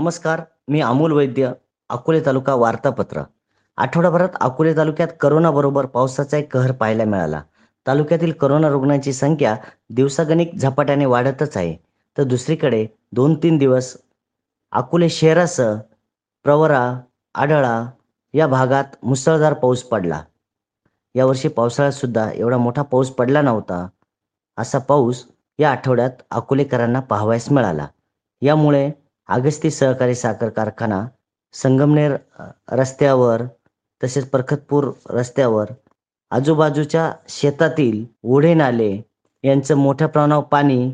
नमस्कार 0.00 0.42
मी 0.68 0.80
अमोल 0.80 1.12
वैद्य 1.12 1.52
अकोले 1.88 2.20
तालुका 2.26 2.54
वार्तापत्र. 2.54 3.22
आठवडाभरात 3.76 4.28
अकोले 4.40 4.76
तालुक्यात 4.76 5.08
करोनाबरोबर 5.20 5.86
पावसाचा 5.86 6.36
एक 6.36 6.52
कहर 6.52 6.72
पाहायला 6.72 7.04
मिळाला. 7.04 7.42
तालुक्यातील 7.86 8.32
करोना 8.32 8.68
रुग्णांची 8.68 9.12
संख्या 9.12 9.56
दिवसागणिक 9.90 10.54
झपाट्याने 10.54 11.06
वाढतच 11.06 11.56
आहे. 11.56 11.76
तर 12.18 12.22
दुसरीकडे 12.22 12.86
दोन 13.12 13.34
तीन 13.34 13.58
दिवस 13.58 13.96
अकोले 14.72 15.08
शहरासह 15.08 15.76
प्रवरा 16.42 17.00
आढळा 17.34 17.90
या 18.34 18.46
भागात 18.46 18.84
मुसळधार 19.02 19.54
पाऊस 19.54 19.82
पडला. 19.82 20.22
यावर्षी 21.14 21.48
पावसाळ्यात 21.48 21.92
सुद्धा 21.92 22.30
एवढा 22.34 22.56
मोठा 22.56 22.82
पाऊस 22.82 23.10
पडला 23.10 23.42
नव्हता 23.42 23.88
असा 24.56 24.78
पाऊस 24.78 25.26
या 25.58 25.70
आठवड्यात 25.70 26.10
अकोलेकरांना 26.30 27.00
पाहावयास 27.00 27.52
मिळाला. 27.52 27.86
यामुळे 28.42 28.90
आगस्ती 29.30 29.70
सहकारी 29.70 30.14
साखर 30.14 30.48
कारखाना 30.48 31.06
संगमनेर 31.54 32.16
रस्त्यावर 32.72 33.42
तसेच 34.00 34.28
परखतपूर 34.30 34.90
रस्त्यावर 35.10 35.72
आजूबाजूच्या 36.30 37.10
शेतातील 37.28 38.04
ओढे 38.22 38.54
नाले 38.54 38.90
यांचं 39.44 39.76
मोठ्या 39.76 40.08
प्रमाणावर 40.08 40.44
पाणी 40.44 40.92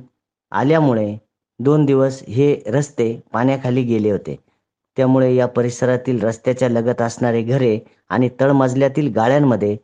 आल्यामुळे 0.52 1.16
दोन 1.60 1.84
दिवस 1.84 2.22
हे 2.28 2.54
रस्ते 2.66 3.08
पाण्याखाली 3.32 3.82
गेले 3.82 4.10
होते. 4.10 4.36
त्यामुळे 4.96 5.34
या 5.34 5.46
परिसरातील 5.46 6.22
रस्त्याच्या 6.22 6.68
लगत 6.68 7.02
असणारे 7.02 7.42
घरे 7.42 7.78
आणि 8.08 8.28
तळमजल्यातील 8.40 9.12
गाळ्यांमध्ये 9.12 9.76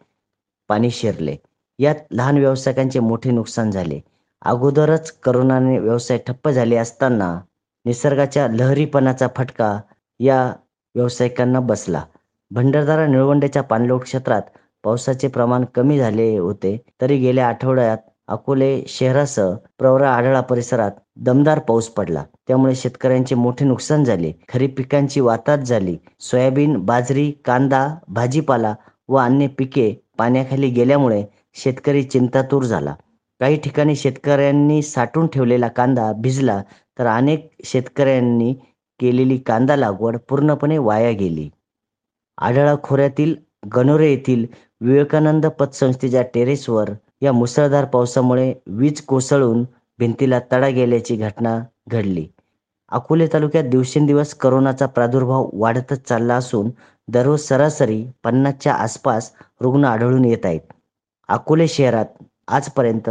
पाणी 0.70 0.90
शिरले. 0.90 1.36
यात 1.78 1.94
लहान 2.10 2.38
व्यावसायिकांचे 2.38 3.00
मोठे 3.00 3.30
नुकसान 3.30 3.70
झाले. 3.70 4.00
अगोदरच 4.42 5.10
करोनाने 5.24 5.78
व्यवसाय 5.78 6.18
ठप्प 6.26 6.48
झाले 6.48 6.76
असताना 6.76 7.38
निसर्गाच्या 7.86 8.46
लहरीपणाचा 8.48 9.26
फटका 9.36 9.78
या 10.20 10.44
व्यावसायिकांना 10.94 11.60
बसला. 11.60 12.02
भंडारदारा 12.50 13.06
निळवंडेच्या 13.06 13.62
पाणलोट 13.62 14.02
क्षेत्रात 14.02 14.42
पावसाचे 14.84 15.28
प्रमाण 15.28 15.64
कमी 15.74 15.98
झाले 15.98 16.36
होते 16.38 16.76
तरी 17.00 17.16
गेल्या 17.18 17.46
आठवड्यात 17.48 17.98
अकोले 18.28 18.82
शहरासह 18.88 19.54
प्रवरा 19.78 20.10
आढळा 20.14 20.40
परिसरात 20.40 20.90
दमदार 21.24 21.58
पाऊस 21.58 21.88
पडला. 21.88 22.22
त्यामुळे 22.48 22.74
शेतकऱ्यांचे 22.74 23.34
मोठे 23.34 23.64
नुकसान 23.64 24.04
झाले. 24.04 24.32
खरीप 24.48 24.76
पिकांची 24.76 25.20
वाताहत 25.20 25.58
झाली. 25.58 25.96
सोयाबीन 26.20 26.76
बाजरी 26.86 27.30
कांदा 27.44 27.86
भाजीपाला 28.08 28.74
व 29.08 29.16
अन्य 29.16 29.46
पिके 29.58 29.92
पाण्याखाली 30.18 30.68
गेल्यामुळे 30.70 31.24
शेतकरी 31.54 32.02
चिंतातूर 32.02 32.64
झाला. 32.64 32.94
काही 33.40 33.56
ठिकाणी 33.56 33.94
शेतकऱ्यांनी 33.96 34.82
साठून 34.82 35.26
ठेवलेला 35.26 35.68
कांदा 35.68 36.10
भिजला 36.16 36.60
तर 36.98 37.06
अनेक 37.06 37.48
शेतकऱ्यांनी 37.64 38.52
केलेली 39.00 39.38
कांदा 39.38 39.76
लागवड 39.76 40.16
पूर्णपणे 40.28 40.78
वाया 40.78 41.10
गेली. 41.10 41.48
आढळा 42.38 42.74
खोऱ्यातील 42.82 43.34
गणोरे 43.74 44.10
येथील 44.10 44.46
विवेकानंद 44.80 45.46
पतसंस्थेच्या 45.58 46.22
टेरेसवर 46.34 46.90
या 47.22 47.32
मुसळधार 47.32 47.84
पावसामुळे 47.84 48.52
वीज 48.68 49.00
कोसळून 49.00 49.64
भिंतीला 49.98 50.40
तडा 50.52 50.68
गेल्याची 50.68 51.16
घटना 51.16 51.58
घडली. 51.88 52.26
अकोले 52.92 53.26
तालुक्यात 53.32 53.64
दिवसेंदिवस 53.64 54.34
करोनाचा 54.34 54.86
प्रादुर्भाव 54.86 55.48
वाढतच 55.52 56.02
चालला 56.08 56.34
असून 56.34 56.70
दररोज 57.08 57.40
सरासरी 57.40 58.04
पन्नासच्या 58.24 58.74
आसपास 58.74 59.32
रुग्ण 59.60 59.84
आढळून 59.84 60.24
येत 60.24 60.46
आहेत. 60.46 60.60
अकोले 61.28 61.68
शहरात 61.68 62.22
आजपर्यंत 62.48 63.10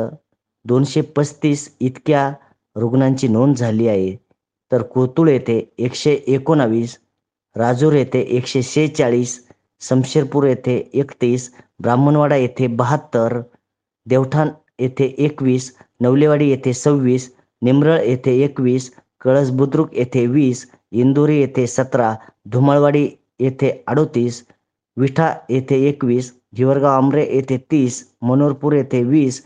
दोनशे 0.65 1.01
पस्तीस 1.15 1.69
इतक्या 1.79 2.31
रुग्णांची 2.75 3.27
नोंद 3.27 3.55
झाली 3.55 3.87
आहे. 3.87 4.15
तर 4.71 4.81
कोतुळ 4.83 5.29
येथे 5.29 5.59
एकशे 5.77 6.11
एकोणावीस 6.27 6.97
राजूर 7.55 7.93
येथे 7.93 8.19
एकशे 8.19 8.61
शेहेचाळीस 8.63 9.39
शमशेरपूर 9.81 10.43
येथे 10.47 10.75
एकतीस 10.93 11.49
ब्राह्मणवाडा 11.83 12.35
येथे 12.35 12.67
बहात्तर 12.67 13.39
देवठाण 14.07 14.49
येथे 14.79 15.05
एकवीस 15.17 15.71
नवलेवाडी 16.01 16.49
येथे 16.49 16.73
सव्वीस 16.73 17.29
निमरळ 17.61 17.99
येथे 17.99 18.37
एकवीस 18.43 18.91
कळस 19.21 19.49
बुद्रुक 19.51 19.93
येथे 19.93 20.25
वीस 20.27 20.65
इंदोरी 20.91 21.39
येथे 21.39 21.65
सतरा 21.67 22.13
धुमाळवाडी 22.51 23.07
येथे 23.39 23.71
अडोतीस 23.87 24.43
विठा 24.97 25.33
येथे 25.49 25.75
एकवीस 25.87 26.31
हिवरगाव 26.57 26.97
आमरे 26.97 27.25
येथे 27.25 27.57
तीस 27.71 28.03
मनोरपूर 28.21 28.73
येथे 28.73 29.03
वीस 29.03 29.41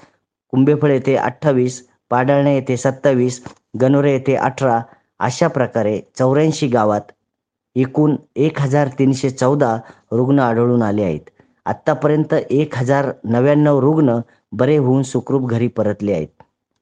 कुंभेफळ 0.54 0.92
येथे 0.92 1.16
अठ्ठावीस 1.16 1.82
पाडळणे 2.12 2.54
येथे 2.56 2.78
सत्तावीस 2.78 3.42
गणोरे 3.82 4.12
येथे 4.12 4.36
अठरा 4.36 4.82
अशा 5.20 5.48
प्रकारे 5.48 6.00
चौऱ्याऐंशी 6.18 6.68
गावात 6.68 7.12
एकूण 7.76 8.16
एक 8.36 8.60
हजार 8.62 8.88
तीनशे 9.00 9.30
चौदा 9.30 9.76
रुग्ण 10.12 10.40
आढळून 10.40 10.82
आले 10.82 11.04
आहेत. 11.04 11.30
आत्तापर्यंत 11.66 12.34
एक 12.34 12.76
हजार 12.78 13.12
नव्याण्णव 13.24 13.80
रुग्ण 13.80 14.20
बरे 14.52 14.78
होऊन 14.78 15.02
सुखरूप 15.04 15.50
घरी 15.50 15.68
परतले 15.68 16.14
आहेत. 16.14 16.28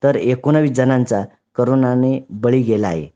तर 0.03 0.15
एकोणावीस 0.15 0.71
जणांचा 0.71 1.23
करोनाने 1.55 2.19
बळी 2.29 2.61
गेला 2.61 2.87
आहे. 2.87 3.07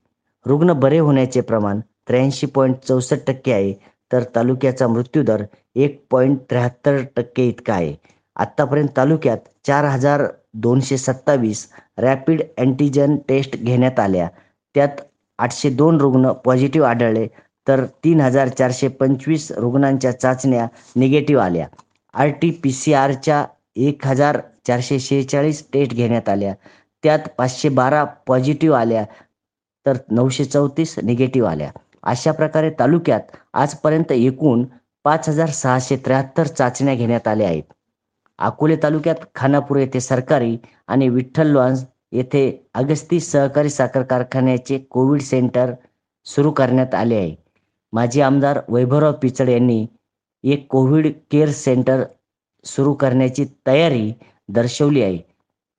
रुग्ण 0.45 0.73
बरे 0.73 0.99
होण्याचे 0.99 1.41
प्रमाण 1.41 1.79
त्र्याऐंशी 2.07 2.47
पॉईंट 2.47 2.75
चौसष्ट 2.87 3.27
टक्के 3.27 3.53
आहे 3.53 3.73
तर 4.11 4.23
तालुक्याचा 4.35 4.87
मृत्यूदर 4.87 5.43
एक 5.75 6.03
पॉईंट 6.11 6.39
त्र्याहत्तर 6.49 7.01
टक्के 7.15 7.47
इतका 7.47 7.73
आहे. 7.73 7.95
आत्तापर्यंत 8.35 8.89
तालुक्यात 8.97 9.37
चार 9.67 9.85
हजार 9.85 10.23
दोनशे 10.53 10.97
सत्तावीस 10.97 11.67
रॅपिड 11.97 12.41
अँटीजन 12.57 13.15
टेस्ट 13.29 13.55
घेण्यात 13.57 13.99
आल्या. 13.99 14.27
त्यात 14.75 15.01
आठशे 15.39 15.69
दोन 15.69 15.99
रुग्ण 16.01 16.31
पॉझिटिव्ह 16.45 16.87
आढळले 16.87 17.27
तर 17.67 17.83
तीन 18.03 18.21
हजार 18.21 18.47
चारशे 18.49 18.87
पंचवीस 18.87 19.51
रुग्णांच्या 19.51 20.11
चाचण्या 20.11 20.67
निगेटिव्ह 20.95 21.43
आल्या. 21.43 21.67
आर 22.13 22.29
टी 22.41 22.49
पी 22.63 22.71
सी 22.71 22.93
आरच्या 22.93 23.45
एक 23.75 24.05
हजार 24.07 24.39
चारशे 24.67 24.99
शेहेचाळीस 24.99 25.63
टेस्ट 25.73 25.93
घेण्यात 25.93 26.29
आल्या. 26.29 26.53
त्यात 27.03 27.27
पाचशे 27.37 27.69
बारा 27.69 28.03
पॉझिटिव्ह 28.27 28.77
आल्या 28.77 29.03
तर 29.85 29.97
नऊशे 30.11 30.45
चौतीस 30.45 30.95
निगेटिव्ह 31.03 31.49
आल्या. 31.49 31.69
अशा 32.03 32.31
प्रकारे 32.31 32.69
तालुक्यात 32.79 33.35
आजपर्यंत 33.53 34.11
एकूण 34.11 34.63
पाच 35.05 35.27
हजार 35.29 35.49
सहाशे 35.49 35.95
त्र्याहत्तर 36.05 36.47
चाचण्या 36.47 36.95
घेण्यात 36.95 37.27
आल्या 37.27 37.47
आहेत. 37.47 37.63
अकोले 38.39 38.75
तालुक्यात 38.83 39.15
खानापूर 39.35 39.77
येथे 39.77 39.99
सरकारी 39.99 40.57
आणि 40.87 41.09
विठ्ठल 41.09 41.47
लॉन्स 41.47 41.85
येथे 42.11 42.51
अगस्ती 42.73 43.19
सहकारी 43.19 43.69
साखर 43.69 44.03
कारखान्याचे 44.03 44.77
कोविड 44.91 45.21
सेंटर 45.21 45.73
सुरू 46.27 46.51
करण्यात 46.51 46.93
आले 46.95 47.15
आहे. 47.15 47.35
माजी 47.93 48.21
आमदार 48.21 48.59
वैभवराव 48.69 49.13
पिचड 49.21 49.49
यांनी 49.49 49.85
एक 50.43 50.67
कोविड 50.69 51.07
केअर 51.31 51.49
सेंटर 51.51 52.03
सुरू 52.65 52.93
करण्याची 52.93 53.45
तयारी 53.67 54.11
दर्शवली 54.49 55.01
आहे. 55.01 55.19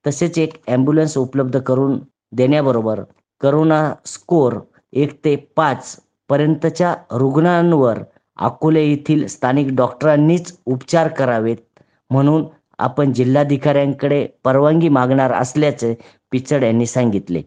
तसेच 0.05 0.37
एक 0.37 0.53
ॲम्ब्युलन्स 0.67 1.17
उपलब्ध 1.17 1.59
करून 1.59 1.99
देण्याबरोबर 2.31 3.01
करोना 3.41 3.81
स्कोर 4.05 4.53
एक 4.93 5.13
ते 5.25 5.35
पाच 5.55 5.95
पर्यंतच्या 6.29 6.93
रुग्णांवर 7.11 7.99
अकोले 8.39 8.83
येथील 8.83 9.25
स्थानिक 9.27 9.73
डॉक्टरांनीच 9.75 10.53
उपचार 10.65 11.07
करावेत 11.07 11.57
म्हणून 12.09 12.45
आपण 12.79 13.13
जिल्हाधिकाऱ्यांकडे 13.13 14.25
परवानगी 14.43 14.89
मागणार 14.89 15.31
असल्याचे 15.33 15.93
पिचड 16.31 16.63
यांनी 16.63 16.85
सांगितले. 16.85 17.41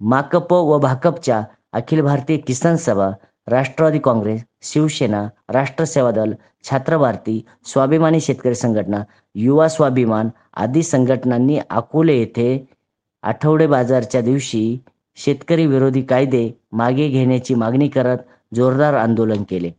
माकप 0.00 0.52
व 0.52 0.78
भाकपच्या 0.78 1.42
अखिल 1.72 2.00
भारतीय 2.02 2.36
किसान 2.36 2.76
सभा 2.76 3.10
राष्ट्रवादी 3.48 3.98
काँग्रेस 3.98 4.44
शिवसेना 4.62 5.26
राष्ट्र 5.48 5.84
सेवा 5.84 6.10
दल 6.10 6.32
छात्र 6.70 6.96
भारती 6.96 7.40
स्वाभिमानी 7.66 8.20
शेतकरी 8.20 8.54
संघटना 8.54 9.02
युवा 9.34 9.68
स्वाभिमान 9.68 10.28
आदी 10.54 10.82
संघटनांनी 10.82 11.58
अकोले 11.70 12.16
येथे 12.18 12.66
आठवडे 13.22 13.66
बाजारच्या 13.66 14.20
दिवशी 14.20 14.78
शेतकरी 15.16 15.66
विरोधी 15.66 16.02
कायदे 16.02 16.48
मागे 16.72 17.08
घेण्याची 17.08 17.54
मागणी 17.54 17.88
करत 17.88 18.18
जोरदार 18.54 18.94
आंदोलन 18.94 19.42
केले. 19.50 19.70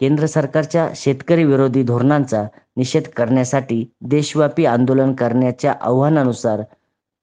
केंद्र 0.00 0.26
सरकारच्या 0.26 0.88
शेतकरी 0.96 1.44
विरोधी 1.44 1.82
धोरणांचा 1.82 2.44
निषेध 2.76 3.08
करण्यासाठी 3.16 3.84
देशव्यापी 4.04 4.64
आंदोलन 4.66 5.12
करण्याच्या 5.14 5.74
आव्हानानुसार 5.80 6.62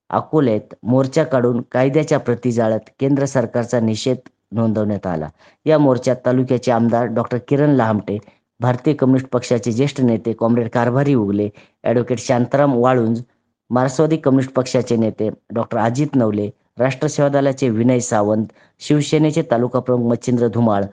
अकोल्यात 0.10 0.74
मोर्चा 0.84 1.24
काढून 1.24 1.62
कायद्याच्या 1.72 2.18
प्रती 2.20 2.52
जाळत 2.52 2.90
केंद्र 3.00 3.26
सरकारचा 3.26 3.80
निषेध 3.80 4.30
नोंदवण्यात 4.52 5.08
आला. 5.08 5.30
या 5.66 5.78
मोर्चात 5.78 6.16
तालुक्याचे 6.26 6.72
आमदार 6.72 7.06
डॉक्टर 7.08 7.38
किरण 7.48 7.76
लहामटे 7.76 8.18
भारतीय 8.60 8.94
कम्युनिस्ट 8.94 9.28
पक्षाचे 9.28 9.72
ज्येष्ठ 9.72 10.02
नेते 10.02 10.34
कॉम्रेड 10.34 10.68
कारभारी 10.70 11.14
उगले 11.16 11.50
ॲडव्होकेट 11.84 12.20
शांताराम 12.20 12.74
वाळुंज 12.78 13.22
मार्क्सवादी 13.70 14.18
कम्युनिस्ट 14.18 14.52
पक्षाचे 14.54 14.96
नेते 14.96 15.30
डॉक्टर 15.54 15.78
अजित 15.78 16.16
नवले 16.16 16.50
राष्ट्रसेवा 16.80 17.30
दलाचे 17.30 17.70
विनय 17.70 18.00
सावंत 18.00 18.46
शिवसेनेचे 18.82 19.42
तालुका 19.52 19.80
प्रमुख 19.80 20.10
मच्छिंद्र 20.10 20.48
धुमाळ 20.48 20.84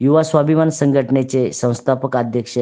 युवा 0.00 0.22
स्वाभिमान 0.22 0.70
संघटनेचे 0.70 1.50
संस्थापक 1.52 2.16
अध्यक्ष 2.16 2.58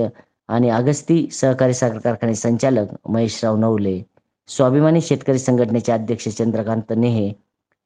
आणि 0.48 0.70
अगस्ती 0.70 1.26
सहकारी 1.32 1.74
साखर 1.74 1.98
कारखाने 1.98 2.34
संचालक 2.34 2.88
महेशराव 3.08 3.56
नवले 3.56 4.00
स्वाभिमानी 4.48 5.00
शेतकरी 5.00 5.38
संघटनेचे 5.38 5.92
अध्यक्ष 5.92 6.28
चंद्रकांत 6.28 6.92
नेहे 6.96 7.32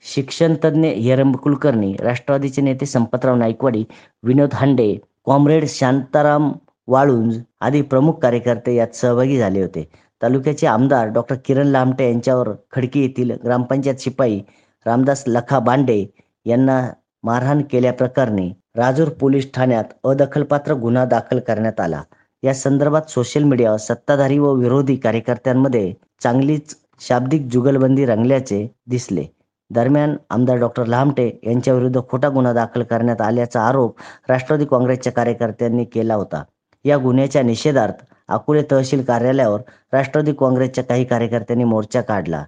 शिक्षणतज्ज्ञ 0.04 0.88
हिरंब 0.88 1.36
कुलकर्णी 1.36 1.94
राष्ट्रवादीचे 2.00 2.62
नेते 2.62 2.86
संपतराव 2.86 3.36
नाईकवाडी 3.36 3.84
विनोद 4.22 4.54
हांडे 4.54 4.94
कॉम्रेड 5.24 5.64
शांताराम 5.68 6.52
वाळुंज 6.88 7.38
आदी 7.60 7.82
प्रमुख 7.82 8.18
कार्यकर्ते 8.22 8.74
यात 8.74 8.94
सहभागी 8.96 9.38
झाले 9.38 9.62
होते. 9.62 9.88
तालुक्याचे 10.22 10.66
आमदार 10.66 11.08
डॉक्टर 11.08 11.36
किरण 11.44 11.66
लामटे 11.66 12.08
यांच्यावर 12.10 12.48
खडकी 12.72 13.00
येथील 13.00 13.30
ग्रामपंचायत 13.44 14.00
शिपाई 14.00 14.40
रामदास 14.86 15.24
लखा 15.26 15.58
बांडे 15.58 16.04
यांना 16.46 16.80
मारहाण 17.24 17.62
केल्याप्रकरणी 17.70 18.50
राजूर 18.76 19.08
पोलीस 19.20 19.52
ठाण्यात 19.54 19.84
अदखलपात्र 20.04 20.74
गुन्हा 20.74 21.04
दाखल 21.04 21.38
करण्यात 21.38 21.80
आला. 21.80 22.02
या 22.42 22.54
संदर्भात 22.54 23.02
सोशल 23.10 23.42
मीडियावर 23.42 23.78
सत्ताधारी 23.78 24.38
व 24.38 24.52
विरोधी 24.52 24.96
कार्यकर्त्यांमध्ये 24.96 25.92
चांगलीच 26.22 26.76
शाब्दिक 27.00 27.46
जुगलबंदी 27.46 28.04
रंगल्याचे 28.06 28.66
दिसले. 28.86 29.24
दरम्यान 29.70 30.16
आमदार 30.30 30.56
डॉक्टर 30.56 30.86
लामटे 30.86 31.40
यांच्याविरुद्ध 31.42 32.00
खोटा 32.08 32.28
गुन्हा 32.28 32.52
दाखल 32.52 32.82
करण्यात 32.82 33.20
आल्याचा 33.20 33.62
आरोप 33.62 33.96
राष्ट्रवादी 34.28 34.64
काँग्रेसच्या 34.64 35.12
कार्यकर्त्यांनी 35.12 35.84
केला 35.84 36.14
होता. 36.14 36.42
या 36.84 36.96
गुन्ह्याच्या 36.96 37.42
निषेधार्थ 37.42 38.04
अकोले 38.28 38.62
तहसील 38.70 39.02
कार्यालयावर 39.02 39.60
राष्ट्रवादी 39.92 40.32
काँग्रेसच्या 40.32 40.84
काही 40.84 41.04
कार्यकर्त्यांनी 41.04 41.64
मोर्चा 41.64 42.00
काढला. 42.00 42.44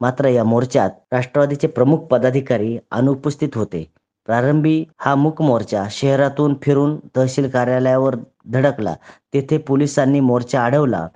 मात्र 0.00 0.28
या 0.28 0.44
मोर्चात 0.44 0.90
राष्ट्रवादीचे 1.12 1.66
प्रमुख 1.66 1.98
पदाधिकारी 1.98 2.78
अनुपस्थित 2.90 3.48
होते. 3.54 3.84
प्रारंभी 4.28 4.84
हा 4.98 5.14
मूक 5.14 5.40
मोर्चा 5.42 5.84
शहरातून 5.90 6.54
फिरून 6.62 6.98
तहसील 7.16 7.48
कार्यालयावर 7.50 8.16
धडकला. 8.46 8.94
तेथे 9.34 9.58
पोलिसांनी 9.58 10.20
मोर्चा 10.20 10.64
अडवला 10.64 11.06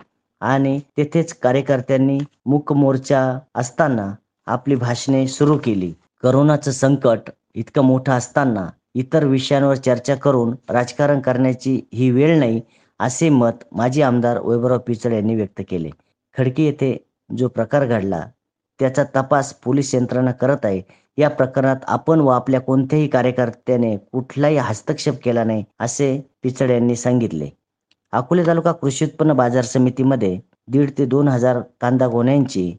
आणि 0.40 0.78
तेथेच 0.96 1.32
कार्यकर्त्यांनी 1.42 2.18
मूक 2.46 2.72
मोर्चा 2.72 3.20
असताना 3.54 4.10
आपली 4.46 4.74
भाषणे 4.74 5.26
सुरू 5.26 5.56
केली. 5.64 5.92
करोनाचं 6.22 6.70
संकट 6.70 7.30
इतकं 7.54 7.84
मोठं 7.84 8.12
असताना 8.12 8.66
इतर 8.94 9.24
विषयांवर 9.24 9.74
चर्चा 9.76 10.14
करून 10.14 10.54
राजकारण 10.70 11.20
करण्याची 11.20 11.80
ही 11.92 12.10
वेळ 12.10 12.38
नाही 12.38 12.60
असे 13.00 13.28
मत 13.28 13.64
माजी 13.72 14.02
आमदार 14.02 14.38
वैभवराव 14.42 14.78
पिचड 14.86 15.12
यांनी 15.12 15.34
व्यक्त 15.34 15.62
केले. 15.70 15.90
खडकी 16.36 16.64
येथे 16.64 16.96
जो 17.30 17.48
प्रकार 17.48 17.86
घडला 17.86 18.20
त्याचा 18.80 19.04
तपास 19.16 19.52
पोलीस 19.54 19.94
यंत्रणा 19.94 20.32
करत 20.32 20.64
आहे. 20.64 20.80
या 21.18 21.28
प्रकरणात 21.30 21.84
आपण 21.86 22.20
व 22.20 22.28
आपल्या 22.28 22.60
कोणत्याही 22.60 23.08
कार्यकर्त्याने 23.08 23.96
कुठलाही 24.12 24.56
हस्तक्षेप 24.56 25.18
केला 25.24 25.44
नाही 25.44 25.64
असे 25.80 26.16
पिचड 26.42 26.70
यांनी 26.70 26.96
सांगितले. 26.96 27.48
अकोले 28.12 28.46
तालुका 28.46 28.72
कृषी 28.72 29.04
उत्पन्न 29.04 29.32
बाजार 29.32 29.64
समितीमध्ये 29.64 30.38
दीड 30.68 30.90
ते 30.98 31.04
दोन 31.06 31.28
हजार 31.28 31.60
कांदा 31.80 32.06
गोण्यांची 32.06 32.72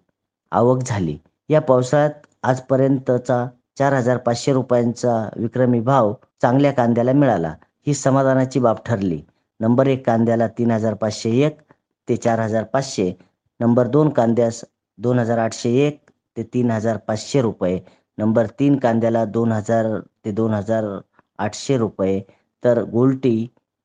आवक 0.52 0.84
झाली. 0.86 1.18
या 1.50 1.62
पावसाळ्यात 1.62 2.28
आजपर्यंतचा 2.44 3.46
चार 3.78 3.94
हजार 3.94 4.18
पाचशे 4.18 4.54
रुपयांचा 4.54 5.16
विक्रमी 5.38 5.80
भाव 5.80 6.14
चांगल्या 6.42 6.72
कांद्याला 6.72 7.14
मिळाला. 7.14 7.54
ही 7.88 7.94
समाधानाची 7.94 8.60
बाब 8.60 8.78
ठरली. 8.86 9.22
नंबर 9.60 9.88
एक 9.88 10.06
कांद्याला 10.06 10.48
तीन 10.48 10.72
हजार 10.72 10.94
पाचशे 10.94 11.30
एक 11.46 11.60
ते 12.08 12.16
चार 12.16 12.40
हजार 12.40 12.64
पाचशे. 12.64 13.12
नंबर 13.60 13.88
दोन 13.88 14.10
कांद्यास 14.10 14.64
दोन 14.98 15.20
हजार 15.20 15.38
आठशे 15.38 15.70
एक 15.88 16.00
ते 16.38 16.44
तीन 16.44 16.72
हजार 16.72 16.98
पाचशे 17.08 17.42
रुपये. 17.42 17.80
नंबर 18.18 18.48
तीन 18.60 18.76
कांद्याला 18.78 19.24
दोन 19.26 19.52
हजार 19.52 19.88
ते 20.26 20.32
दोन 20.32 20.54
हजार 20.54 20.86
आठशे 21.40 21.78
रुपये 21.78 22.22
तर 22.64 22.82
गोल्टी 22.84 23.36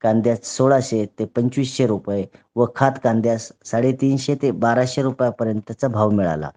कांद्यास 0.05 0.39
सोळाशे 0.47 1.05
ते 1.19 1.25
पंचवीसशे 1.37 1.87
रुपये 1.87 2.25
व 2.57 2.67
खात 2.77 2.99
कांद्यास 3.05 3.51
साडेतीनशे 3.65 4.35
ते 4.43 4.51
बाराशे 4.65 5.03
रुपयापर्यंतचा 5.03 5.89
भाव 5.89 6.11
मिळाला. 6.11 6.51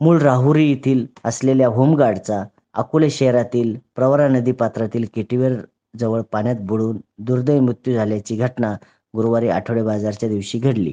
मूळ 0.00 0.18
राहुरी 0.22 0.68
येथील 0.68 1.06
असलेल्या 1.24 1.68
होमगार्डचा 1.68 2.42
अकोले 2.74 3.10
शहरातील 3.10 3.76
प्रवरा 3.96 4.28
नदी 4.28 4.52
पात्रातील 4.52 5.04
केटीवेर 5.14 5.56
जवळ 5.98 6.20
पाण्यात 6.32 6.56
बुडून 6.66 6.96
दुर्दैवी 7.18 7.60
मृत्यू 7.60 7.94
झाल्याची 7.94 8.36
घटना 8.36 8.72
गुरुवारी 9.14 9.48
आठवडे 9.48 9.82
बाजारच्या 9.82 10.28
दिवशी 10.28 10.58
घडली. 10.58 10.92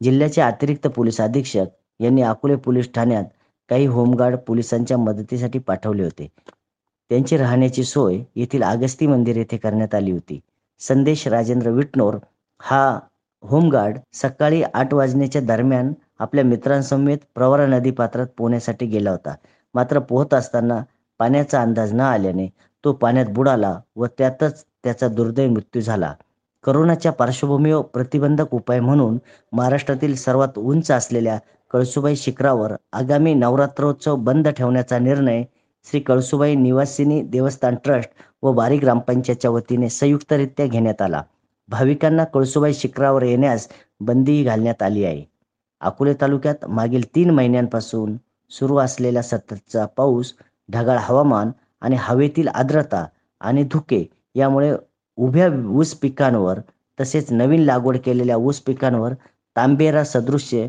जिल्ह्याचे 0.00 0.40
अतिरिक्त 0.42 0.86
पोलीस 0.86 1.20
अधीक्षक 1.20 1.66
यांनी 2.00 2.22
अकोले 2.22 2.56
पोलीस 2.56 2.92
ठाण्यात 2.94 3.24
काही 3.68 3.86
होमगार्ड 3.86 4.36
पोलिसांच्या 4.36 4.98
मदतीसाठी 4.98 5.58
पाठवले 5.58 6.02
होते. 6.04 6.28
त्यांची 7.10 7.36
राहण्याची 7.36 7.84
सोय 7.84 8.18
येथील 8.36 8.62
आगस्ती 8.62 9.06
मंदिर 9.06 9.36
येथे 9.36 9.56
करण्यात 9.56 9.94
आली 9.94 10.12
होती. 10.12 10.40
संदेश 10.80 11.26
राजेंद्र 11.28 11.70
विटनोर 11.70 12.16
हा 12.60 12.98
होमगार्ड 13.42 13.98
सकाळी 14.12 14.62
आठ 14.62 14.94
वाजण्याच्या 14.94 15.42
दरम्यान 15.42 15.92
आपल्या 16.18 16.44
मित्रांसमेत 16.44 17.18
प्रवरा 17.34 17.66
नदी 17.66 17.90
पात्रात 17.90 18.26
पोहण्यासाठी 18.38 18.86
गेला 18.86 19.10
होता. 19.10 19.34
मात्र 19.74 19.98
पोहत 19.98 20.34
असताना 20.34 20.82
पाण्याचा 21.20 21.62
अंदाज 21.62 21.92
न 21.92 22.00
आल्याने 22.00 22.46
तो 22.84 22.92
पाण्यात 22.92 23.26
बुडाला 23.26 23.78
व 23.96 24.06
त्यातच 24.18 24.64
त्याचा 24.84 25.08
दुर्दैव 25.08 25.50
मृत्यू 25.50 25.82
झाला. 25.82 26.12
करोनाच्या 26.64 27.12
पार्श्वभूमीवर 27.12 27.82
प्रतिबंधक 27.82 28.54
उपाय 28.54 28.80
म्हणून 28.80 29.18
महाराष्ट्रातील 29.52 30.14
सर्वात 30.14 30.58
उंच 30.58 30.90
असलेल्या 30.90 31.38
कळसुबाई 31.70 32.16
शिखरावर 32.16 32.72
आगामी 32.92 33.32
नवरात्रोत्सव 33.34 34.16
बंद 34.16 34.48
ठेवण्याचा 34.48 34.98
निर्णय 34.98 35.42
श्री 35.86 36.00
कळसुबाई 36.00 36.54
निवासिनी 36.54 37.20
देवस्थान 37.30 37.74
ट्रस्ट 37.84 38.10
व 38.42 38.52
बारी 38.52 38.78
ग्रामपंचायतच्या 38.78 39.50
वतीने 39.50 39.88
संयुक्तरित्या 39.88 40.66
घेण्यात 40.66 41.02
आला. 41.02 41.22
भाविकांना 41.68 42.24
कळसुबाई 42.24 42.74
शिखरावर 42.74 43.22
येण्यास 43.22 43.68
बंदी 44.00 44.42
घालण्यात 44.42 44.82
आली 44.82 45.04
आहे. 45.04 45.24
अकोले 45.80 46.14
तालुक्यात 46.20 46.64
मागील 46.68 47.04
तीन 47.14 47.30
महिन्यांपासून 47.30 48.16
सुरू 48.50 48.76
असलेला 48.78 49.22
सततचा 49.22 49.84
पाऊस 49.96 50.32
ढगाळ 50.68 50.98
हवामान 51.00 51.50
आणि 51.82 51.96
हवेतील 52.00 52.48
आर्द्रता 52.48 53.04
आणि 53.40 53.62
धुके 53.72 54.04
यामुळे 54.34 54.72
उभ्या 55.18 55.48
ऊस 55.70 55.94
पिकांवर 55.94 56.58
तसेच 56.98 57.32
नवीन 57.32 57.62
लागवड 57.62 57.96
केलेल्या 57.96 58.36
ऊस 58.36 58.60
पिकांवर 58.60 59.14
तांबेरा 59.56 60.04
सदृश्य 60.04 60.66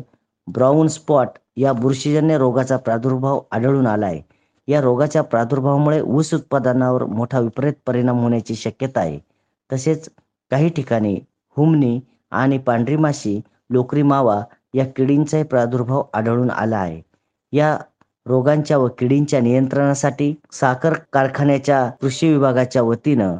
ब्राऊन 0.48 0.88
स्पॉट 0.88 1.28
या 1.56 1.72
बुरशीजन्य 1.72 2.36
रोगाचा 2.38 2.76
प्रादुर्भाव 2.76 3.40
आढळून 3.50 3.86
आला 3.86 4.06
आहे 4.06 4.20
या 4.68 4.80
रोगाच्या 4.80 5.22
प्रादुर्भावामुळे 5.22 6.00
ऊस 6.00 6.32
उत्पादनावर 6.34 7.04
मोठा 7.04 7.40
विपरीत 7.40 7.72
परिणाम 7.86 8.18
होण्याची 8.18 8.54
शक्यता 8.54 9.00
आहे. 9.00 9.18
तसेच 9.70 10.08
काही 10.50 10.68
ठिकाणी 10.68 11.14
हुमणी 11.56 11.98
आणि 12.30 12.58
पांढरी 12.58 12.96
माशी 12.96 13.40
लोकरी 13.70 14.02
मावा 14.02 14.40
या 14.74 14.84
किडींचाही 14.86 15.44
प्रादुर्भाव 15.44 16.02
आढळून 16.12 16.50
आला 16.50 16.76
आहे. 16.76 17.00
या 17.52 17.76
रोगांच्या 18.26 18.78
व 18.78 18.88
किडींच्या 18.98 19.40
नियंत्रणासाठी 19.40 20.34
साखर 20.52 20.94
कारखान्याच्या 21.12 21.88
कृषी 22.00 22.32
विभागाच्या 22.32 22.82
वतीनं 22.82 23.36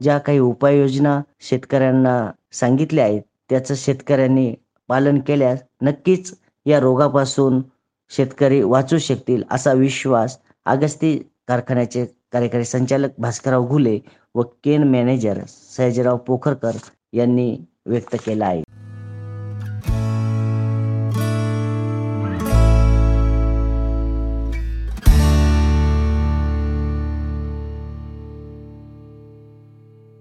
ज्या 0.00 0.18
काही 0.18 0.38
उपाययोजना 0.38 1.20
शेतकऱ्यांना 1.40 2.30
सांगितल्या 2.52 3.04
आहेत 3.04 3.22
त्याचं 3.50 3.74
शेतकऱ्यांनी 3.74 4.52
पालन 4.90 5.18
केल्यास 5.20 5.62
नक्कीच 5.82 6.32
या 6.66 6.80
रोगापासून 6.80 7.62
शेतकरी 8.10 8.62
वाचू 8.62 8.98
शकतील 8.98 9.42
असा 9.50 9.72
विश्वास 9.72 10.38
अगस्ती 10.66 11.16
कारखान्याचे 11.48 12.04
कार्यकारी 12.32 12.64
संचालक 12.64 13.10
भास्करराव 13.18 13.66
घुले 13.66 13.98
व 14.34 14.42
केन 14.64 14.82
मॅनेजर 14.82 15.40
सयाजीराव 15.46 16.16
पोखरकर 16.16 16.76
यांनी 17.12 17.56
व्यक्त 17.86 18.16
केला 18.26 18.46
आहे. 18.46 18.62